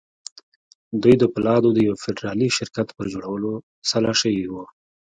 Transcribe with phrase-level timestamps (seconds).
[1.01, 3.51] دوی د پولادو د يوه فدرالي شرکت پر جوړولو
[3.89, 4.63] سلا شوي وو.